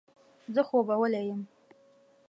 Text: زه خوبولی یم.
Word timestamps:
زه 0.53 0.61
خوبولی 0.67 1.21
یم. 1.31 1.41